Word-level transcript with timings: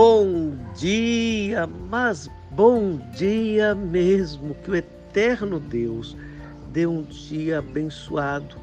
Bom 0.00 0.52
dia, 0.76 1.66
mas 1.66 2.30
bom 2.52 2.98
dia 3.16 3.74
mesmo. 3.74 4.54
Que 4.54 4.70
o 4.70 4.76
eterno 4.76 5.58
Deus 5.58 6.16
dê 6.70 6.86
um 6.86 7.02
dia 7.02 7.58
abençoado. 7.58 8.54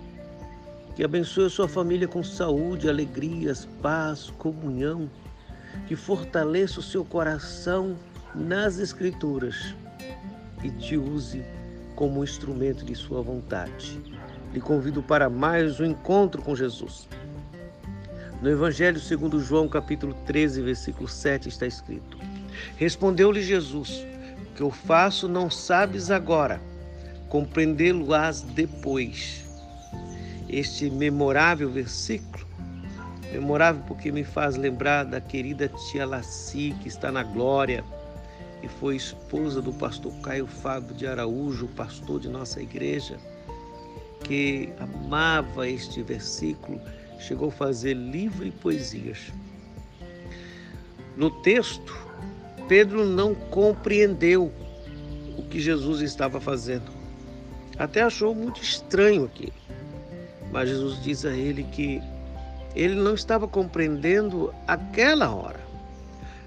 Que 0.95 1.03
abençoe 1.03 1.47
a 1.47 1.49
sua 1.49 1.67
família 1.67 2.07
com 2.07 2.23
saúde, 2.23 2.87
alegrias, 2.87 3.67
paz, 3.81 4.29
comunhão. 4.37 5.11
Que 5.87 5.93
fortaleça 5.93 6.79
o 6.79 6.83
seu 6.83 7.03
coração 7.03 7.97
nas 8.33 8.79
Escrituras 8.79 9.75
e 10.63 10.71
te 10.71 10.95
use 10.95 11.43
como 11.97 12.23
instrumento 12.23 12.85
de 12.85 12.95
sua 12.95 13.21
vontade. 13.21 14.01
Lhe 14.53 14.61
convido 14.61 15.03
para 15.03 15.29
mais 15.29 15.81
um 15.81 15.85
encontro 15.85 16.41
com 16.41 16.55
Jesus. 16.55 17.09
No 18.41 18.49
Evangelho 18.49 18.99
segundo 18.99 19.39
João, 19.39 19.67
capítulo 19.67 20.13
13, 20.25 20.61
versículo 20.61 21.07
7, 21.07 21.47
está 21.47 21.65
escrito: 21.65 22.17
Respondeu-lhe 22.75 23.41
Jesus: 23.41 24.05
O 24.41 24.55
que 24.55 24.61
eu 24.61 24.71
faço 24.71 25.27
não 25.27 25.49
sabes 25.49 26.11
agora, 26.11 26.61
compreendê-lo-ás 27.29 28.41
depois. 28.41 29.43
Este 30.49 30.89
memorável 30.89 31.71
versículo, 31.71 32.45
memorável 33.31 33.81
porque 33.87 34.11
me 34.11 34.23
faz 34.23 34.55
lembrar 34.55 35.05
da 35.05 35.19
querida 35.21 35.69
tia 35.69 36.05
Laci, 36.05 36.75
que 36.81 36.87
está 36.87 37.11
na 37.11 37.23
glória 37.23 37.83
e 38.61 38.67
foi 38.67 38.95
esposa 38.95 39.61
do 39.61 39.73
pastor 39.73 40.13
Caio 40.21 40.45
Fábio 40.45 40.93
de 40.93 41.07
Araújo, 41.07 41.67
pastor 41.69 42.19
de 42.19 42.29
nossa 42.29 42.61
igreja, 42.61 43.17
que 44.23 44.69
amava 44.79 45.67
este 45.67 46.01
versículo 46.03 46.79
chegou 47.19 47.49
a 47.49 47.51
fazer 47.51 47.93
livro 47.93 48.45
e 48.45 48.51
poesias. 48.51 49.31
No 51.15 51.29
texto, 51.41 51.95
Pedro 52.67 53.05
não 53.05 53.33
compreendeu 53.33 54.51
o 55.37 55.43
que 55.43 55.59
Jesus 55.59 56.01
estava 56.01 56.39
fazendo. 56.39 56.91
Até 57.77 58.01
achou 58.01 58.33
muito 58.33 58.61
estranho 58.61 59.25
aquilo. 59.25 59.53
Mas 60.51 60.69
Jesus 60.69 61.01
diz 61.03 61.25
a 61.25 61.31
ele 61.31 61.63
que 61.63 62.01
ele 62.75 62.95
não 62.95 63.13
estava 63.13 63.47
compreendendo 63.47 64.53
aquela 64.67 65.33
hora. 65.33 65.59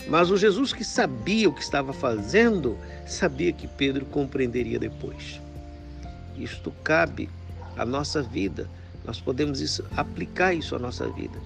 Mas 0.08 0.30
o 0.30 0.36
Jesus 0.36 0.72
que 0.72 0.84
sabia 0.84 1.48
o 1.48 1.52
que 1.52 1.62
estava 1.62 1.92
fazendo, 1.92 2.78
sabia 3.06 3.52
que 3.52 3.66
Pedro 3.66 4.06
compreenderia 4.06 4.78
depois. 4.78 5.40
Isto 6.36 6.70
cabe 6.82 7.28
à 7.76 7.84
nossa 7.84 8.22
vida 8.22 8.68
nós 9.08 9.22
podemos 9.22 9.62
isso, 9.62 9.82
aplicar 9.96 10.52
isso 10.52 10.76
à 10.76 10.78
nossa 10.78 11.08
vida. 11.08 11.38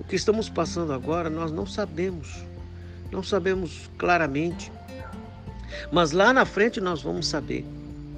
O 0.00 0.02
que 0.02 0.16
estamos 0.16 0.48
passando 0.48 0.92
agora, 0.92 1.30
nós 1.30 1.52
não 1.52 1.64
sabemos. 1.64 2.42
Não 3.12 3.22
sabemos 3.22 3.88
claramente. 3.96 4.72
Mas 5.92 6.10
lá 6.10 6.32
na 6.32 6.44
frente 6.44 6.80
nós 6.80 7.00
vamos 7.00 7.28
saber 7.28 7.64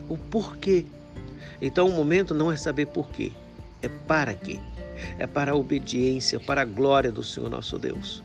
o 0.09 0.17
porquê. 0.17 0.87
Então 1.61 1.87
o 1.87 1.92
momento 1.92 2.33
não 2.33 2.51
é 2.51 2.56
saber 2.56 2.87
porquê, 2.87 3.31
é 3.83 3.89
para 3.89 4.33
quê. 4.33 4.59
É 5.19 5.27
para 5.27 5.53
a 5.53 5.55
obediência, 5.55 6.41
para 6.41 6.62
a 6.62 6.64
glória 6.64 7.12
do 7.12 7.23
Senhor 7.23 7.51
nosso 7.51 7.79
Deus. 7.79 8.23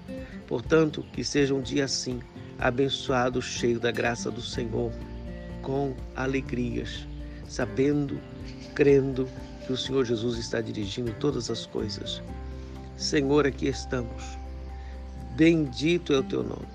Portanto, 0.47 1.05
que 1.11 1.25
seja 1.25 1.53
um 1.53 1.61
dia 1.61 1.83
assim, 1.83 2.21
abençoado, 2.57 3.41
cheio 3.41 3.81
da 3.81 3.91
graça 3.91 4.31
do 4.31 4.41
Senhor, 4.41 4.93
com 5.61 5.93
alegrias, 6.15 7.05
sabendo, 7.47 8.19
crendo 8.75 9.27
que 9.65 9.73
o 9.73 9.77
Senhor 9.77 10.05
Jesus 10.05 10.37
está 10.37 10.61
dirigindo 10.61 11.13
todas 11.19 11.49
as 11.49 11.65
coisas. 11.65 12.21
Senhor, 12.97 13.45
aqui 13.45 13.67
estamos. 13.67 14.23
Bendito 15.35 16.13
é 16.13 16.17
o 16.17 16.23
teu 16.23 16.43
nome. 16.43 16.67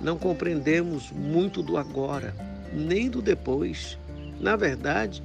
Não 0.00 0.18
compreendemos 0.18 1.10
muito 1.10 1.62
do 1.62 1.76
agora, 1.76 2.34
nem 2.72 3.08
do 3.08 3.22
depois. 3.22 3.98
Na 4.40 4.56
verdade, 4.56 5.22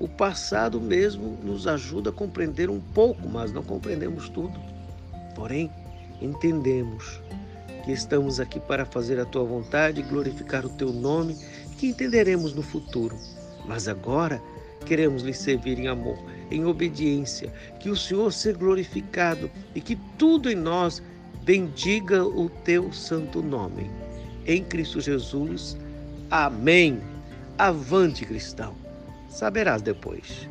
o 0.00 0.08
passado 0.08 0.80
mesmo 0.80 1.38
nos 1.42 1.66
ajuda 1.66 2.10
a 2.10 2.12
compreender 2.12 2.70
um 2.70 2.80
pouco, 2.80 3.28
mas 3.28 3.52
não 3.52 3.62
compreendemos 3.62 4.28
tudo. 4.28 4.58
Porém, 5.34 5.70
entendemos 6.20 7.20
que 7.84 7.92
estamos 7.92 8.40
aqui 8.40 8.58
para 8.58 8.84
fazer 8.84 9.20
a 9.20 9.24
tua 9.24 9.44
vontade 9.44 10.02
glorificar 10.02 10.64
o 10.64 10.70
teu 10.70 10.92
nome, 10.92 11.36
que 11.78 11.86
entenderemos 11.88 12.54
no 12.54 12.62
futuro. 12.62 13.16
Mas 13.66 13.88
agora 13.88 14.40
Queremos 14.84 15.22
lhe 15.22 15.32
servir 15.32 15.78
em 15.78 15.88
amor, 15.88 16.18
em 16.50 16.64
obediência, 16.64 17.52
que 17.78 17.88
o 17.88 17.96
Senhor 17.96 18.32
seja 18.32 18.58
glorificado 18.58 19.50
e 19.74 19.80
que 19.80 19.96
tudo 20.18 20.50
em 20.50 20.54
nós 20.54 21.02
bendiga 21.44 22.24
o 22.24 22.48
teu 22.48 22.92
santo 22.92 23.42
nome. 23.42 23.90
Em 24.46 24.62
Cristo 24.62 25.00
Jesus. 25.00 25.76
Amém. 26.30 27.00
Avante, 27.58 28.24
cristão. 28.24 28.74
Saberás 29.28 29.82
depois. 29.82 30.48